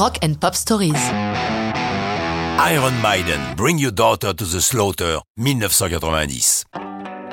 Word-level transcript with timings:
Rock 0.00 0.18
and 0.24 0.32
Pop 0.40 0.54
Stories. 0.54 0.94
Iron 2.58 2.94
Maiden, 3.02 3.38
Bring 3.54 3.78
Your 3.78 3.92
Daughter 3.92 4.32
to 4.32 4.46
the 4.46 4.58
Slaughter, 4.58 5.18
1990. 5.36 6.64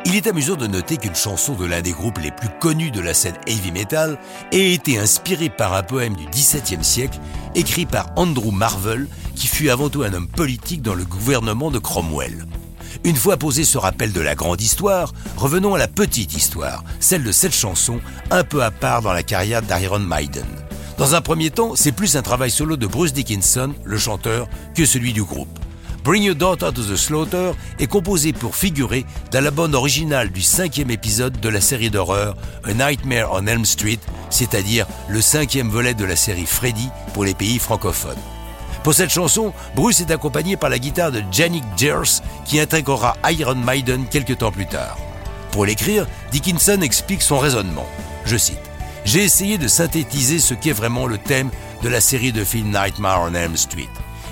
Il 0.03 0.17
est 0.17 0.27
amusant 0.27 0.57
de 0.57 0.67
noter 0.67 0.97
qu'une 0.97 1.15
chanson 1.15 1.53
de 1.53 1.65
l'un 1.65 1.81
des 1.81 1.93
groupes 1.93 2.17
les 2.17 2.31
plus 2.31 2.49
connus 2.59 2.91
de 2.91 2.99
la 2.99 3.13
scène 3.13 3.37
heavy 3.47 3.71
metal 3.71 4.19
ait 4.51 4.73
été 4.73 4.99
inspirée 4.99 5.47
par 5.47 5.75
un 5.75 5.83
poème 5.83 6.17
du 6.17 6.25
XVIIe 6.25 6.83
siècle 6.83 7.19
écrit 7.55 7.85
par 7.85 8.07
Andrew 8.17 8.51
Marvell, 8.51 9.07
qui 9.33 9.47
fut 9.47 9.69
avant 9.69 9.87
tout 9.87 10.03
un 10.03 10.11
homme 10.11 10.27
politique 10.27 10.81
dans 10.81 10.93
le 10.93 11.05
gouvernement 11.05 11.71
de 11.71 11.79
Cromwell. 11.79 12.43
Une 13.05 13.15
fois 13.15 13.37
posé 13.37 13.63
ce 13.63 13.77
rappel 13.77 14.11
de 14.11 14.19
la 14.19 14.35
grande 14.35 14.59
histoire, 14.59 15.13
revenons 15.37 15.75
à 15.75 15.77
la 15.77 15.87
petite 15.87 16.33
histoire, 16.35 16.83
celle 16.99 17.23
de 17.23 17.31
cette 17.31 17.55
chanson, 17.55 18.01
un 18.29 18.43
peu 18.43 18.61
à 18.61 18.71
part 18.71 19.01
dans 19.01 19.13
la 19.13 19.23
carrière 19.23 19.61
d'Iron 19.61 19.99
Maiden. 19.99 20.43
Dans 20.97 21.13
un 21.13 21.21
premier 21.21 21.51
temps, 21.51 21.73
c'est 21.75 21.91
plus 21.91 22.15
un 22.17 22.23
travail 22.23 22.49
solo 22.49 22.75
de 22.75 22.87
Bruce 22.87 23.13
Dickinson, 23.13 23.71
le 23.83 23.99
chanteur, 23.99 24.47
que 24.73 24.83
celui 24.83 25.13
du 25.13 25.23
groupe. 25.23 25.59
Bring 26.03 26.23
Your 26.23 26.35
Daughter 26.35 26.71
to 26.73 26.81
the 26.81 26.95
Slaughter 26.95 27.51
est 27.77 27.85
composé 27.85 28.33
pour 28.33 28.55
figurer 28.55 29.05
dans 29.31 29.43
la 29.43 29.51
bande 29.51 29.75
originale 29.75 30.31
du 30.31 30.41
cinquième 30.41 30.89
épisode 30.89 31.39
de 31.39 31.49
la 31.49 31.61
série 31.61 31.91
d'horreur 31.91 32.35
A 32.63 32.73
Nightmare 32.73 33.29
on 33.31 33.45
Elm 33.45 33.63
Street, 33.63 33.99
c'est-à-dire 34.31 34.87
le 35.07 35.21
cinquième 35.21 35.69
volet 35.69 35.93
de 35.93 36.03
la 36.03 36.15
série 36.15 36.47
Freddy 36.47 36.89
pour 37.13 37.25
les 37.25 37.35
pays 37.35 37.59
francophones. 37.59 38.17
Pour 38.83 38.95
cette 38.95 39.11
chanson, 39.11 39.53
Bruce 39.75 40.01
est 40.01 40.09
accompagné 40.09 40.57
par 40.57 40.71
la 40.71 40.79
guitare 40.79 41.11
de 41.11 41.21
Janik 41.31 41.63
Gers 41.77 42.23
qui 42.45 42.59
intégrera 42.59 43.17
Iron 43.29 43.53
Maiden 43.53 44.07
quelques 44.09 44.39
temps 44.39 44.51
plus 44.51 44.65
tard. 44.65 44.97
Pour 45.51 45.65
l'écrire, 45.65 46.07
Dickinson 46.31 46.81
explique 46.81 47.21
son 47.21 47.37
raisonnement. 47.37 47.85
Je 48.25 48.37
cite 48.37 48.57
J'ai 49.07 49.23
essayé 49.23 49.57
de 49.57 49.69
synthétiser 49.69 50.37
ce 50.37 50.53
qu'est 50.53 50.73
vraiment 50.73 51.07
le 51.07 51.17
thème 51.17 51.49
de 51.81 51.87
la 51.87 52.01
série 52.01 52.33
de 52.33 52.43
films 52.43 52.73
Nightmare 52.73 53.21
on 53.21 53.33
Elm 53.33 53.55
Street. 53.55 53.87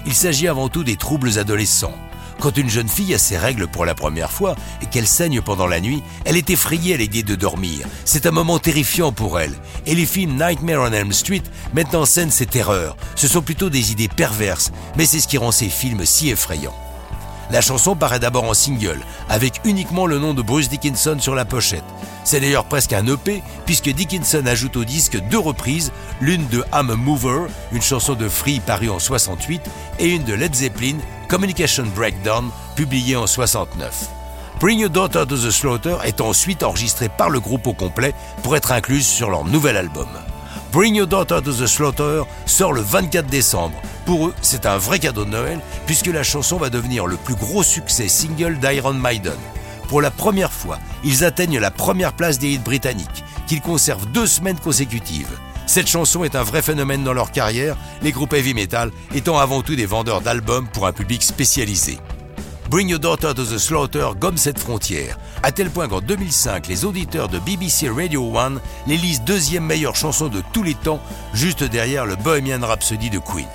Il 0.06 0.14
s'agit 0.14 0.50
avant 0.50 0.68
tout 0.68 0.84
des 0.84 0.98
troubles 0.98 1.40
adolescents. 1.40 1.98
Quand 2.42 2.58
une 2.58 2.70
jeune 2.70 2.90
fille 2.90 3.14
a 3.14 3.18
ses 3.18 3.38
règles 3.38 3.68
pour 3.68 3.86
la 3.86 3.96
première 3.96 4.34
fois 4.34 4.58
et 4.82 4.86
qu'elle 4.88 5.08
saigne 5.08 5.40
pendant 5.40 5.66
la 5.66 5.80
nuit, 5.80 6.04
elle 6.26 6.36
est 6.36 6.50
effrayée 6.50 6.96
à 6.96 6.98
l'idée 6.98 7.24
de 7.24 7.36
dormir. 7.36 7.88
C'est 8.04 8.26
un 8.26 8.32
moment 8.32 8.60
terrifiant 8.60 9.14
pour 9.14 9.40
elle. 9.40 9.54
Et 9.86 9.96
les 9.96 10.06
films 10.06 10.38
Nightmare 10.38 10.82
on 10.82 10.92
Elm 10.92 11.14
Street 11.14 11.44
mettent 11.74 11.96
en 11.96 12.04
scène 12.04 12.30
ces 12.30 12.46
terreurs. 12.46 12.98
Ce 13.16 13.30
sont 13.30 13.42
plutôt 13.42 13.70
des 13.70 13.94
idées 13.94 14.10
perverses, 14.10 14.74
mais 14.98 15.06
c'est 15.06 15.22
ce 15.22 15.30
qui 15.30 15.38
rend 15.38 15.54
ces 15.54 15.70
films 15.70 16.06
si 16.06 16.32
effrayants. 16.32 16.76
La 17.52 17.62
chanson 17.62 17.96
paraît 17.96 18.20
d'abord 18.20 18.46
en 18.46 18.54
single, 18.54 19.00
avec 19.30 19.62
uniquement 19.66 20.08
le 20.08 20.20
nom 20.20 20.34
de 20.34 20.42
Bruce 20.42 20.70
Dickinson 20.70 21.18
sur 21.20 21.36
la 21.36 21.46
pochette. 21.46 21.84
C'est 22.24 22.40
d'ailleurs 22.40 22.66
presque 22.66 22.94
un 22.94 23.06
EP, 23.06 23.44
puisque 23.66 23.90
Dickinson 23.90 24.44
ajoute 24.48 24.78
au 24.78 24.84
disque 24.84 25.20
deux 25.30 25.40
reprises, 25.40 25.92
l'une 26.22 26.48
de 26.48 26.64
I'm 26.74 26.90
a 26.90 26.96
Mover, 26.96 27.48
une 27.72 27.82
chanson 27.82 28.16
de 28.16 28.28
Free 28.28 28.60
parue 28.60 28.90
en 28.90 29.00
68, 29.00 29.62
et 30.00 30.10
une 30.10 30.24
de 30.24 30.34
Led 30.34 30.56
Zeppelin, 30.56 30.98
Communication 31.28 31.86
Breakdown, 31.96 32.50
publiée 32.76 33.16
en 33.16 33.28
69. 33.28 34.10
Bring 34.60 34.80
Your 34.80 34.90
Daughter 34.90 35.26
to 35.28 35.36
the 35.36 35.52
Slaughter 35.52 35.98
est 36.04 36.22
ensuite 36.22 36.64
enregistrée 36.64 37.10
par 37.10 37.30
le 37.30 37.40
groupe 37.40 37.68
au 37.68 37.74
complet 37.74 38.14
pour 38.42 38.56
être 38.56 38.72
incluse 38.72 39.06
sur 39.06 39.30
leur 39.30 39.46
nouvel 39.46 39.78
album. 39.78 40.08
Bring 40.76 40.94
Your 40.94 41.08
Daughter 41.08 41.42
to 41.42 41.54
the 41.54 41.68
Slaughter 41.68 42.24
sort 42.46 42.74
le 42.74 42.82
24 42.82 43.28
décembre. 43.28 43.82
Pour 44.06 44.28
eux, 44.28 44.34
c'est 44.42 44.66
un 44.66 44.78
vrai 44.78 45.00
cadeau 45.00 45.24
de 45.24 45.30
Noël 45.30 45.62
puisque 45.86 46.08
la 46.08 46.22
chanson 46.22 46.58
va 46.58 46.70
devenir 46.70 47.08
le 47.08 47.16
plus 47.16 47.36
gros 47.36 47.64
succès 47.64 48.10
single 48.10 48.60
d'Iron 48.60 48.94
Maiden. 48.94 49.40
Pour 49.88 50.02
la 50.02 50.12
première 50.12 50.52
fois, 50.52 50.80
ils 51.06 51.24
atteignent 51.24 51.60
la 51.60 51.72
première 51.72 52.12
place 52.12 52.40
des 52.40 52.50
hits 52.50 52.58
britanniques, 52.58 53.24
qu'ils 53.48 53.62
conservent 53.62 54.06
deux 54.08 54.28
semaines 54.28 54.60
consécutives. 54.60 55.40
Cette 55.66 55.88
chanson 55.88 56.26
est 56.26 56.36
un 56.36 56.44
vrai 56.44 56.62
phénomène 56.62 57.06
dans 57.06 57.14
leur 57.14 57.32
carrière, 57.32 57.78
les 58.02 58.12
groupes 58.12 58.34
heavy 58.34 58.54
metal 58.54 58.92
étant 59.14 59.40
avant 59.40 59.62
tout 59.62 59.78
des 59.78 59.86
vendeurs 59.86 60.20
d'albums 60.20 60.68
pour 60.68 60.88
un 60.88 60.92
public 60.92 61.24
spécialisé. 61.24 62.00
Bring 62.76 62.90
Your 62.90 63.00
Daughter 63.00 63.34
to 63.34 63.46
the 63.46 63.58
Slaughter 63.58 64.10
gomme 64.20 64.36
cette 64.36 64.60
frontière, 64.60 65.18
à 65.44 65.54
tel 65.54 65.70
point 65.70 65.88
qu'en 65.88 66.02
2005, 66.02 66.68
les 66.68 66.84
auditeurs 66.84 67.30
de 67.30 67.40
BBC 67.40 67.88
Radio 67.88 68.38
1 68.38 68.56
l'élisent 68.86 69.22
deuxième 69.22 69.64
meilleure 69.64 69.96
chanson 69.96 70.28
de 70.28 70.44
tous 70.52 70.62
les 70.62 70.74
temps, 70.74 71.00
juste 71.34 71.64
derrière 71.64 72.06
le 72.06 72.18
Bohemian 72.18 72.60
Rhapsody 72.60 73.10
de 73.10 73.20
Queen. 73.20 73.48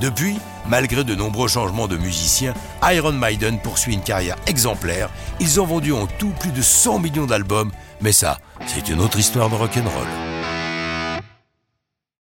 Depuis, 0.00 0.40
malgré 0.66 1.04
de 1.04 1.14
nombreux 1.14 1.46
changements 1.46 1.86
de 1.86 1.96
musiciens, 1.96 2.52
Iron 2.82 3.12
Maiden 3.12 3.60
poursuit 3.60 3.94
une 3.94 4.02
carrière 4.02 4.38
exemplaire. 4.48 5.08
Ils 5.38 5.60
ont 5.60 5.66
vendu 5.66 5.92
en 5.92 6.08
tout 6.08 6.32
plus 6.40 6.50
de 6.50 6.60
100 6.60 6.98
millions 6.98 7.26
d'albums, 7.26 7.70
mais 8.00 8.10
ça, 8.10 8.38
c'est 8.66 8.88
une 8.88 9.00
autre 9.00 9.20
histoire 9.20 9.50
de 9.50 9.54
rock'n'roll. 9.54 10.33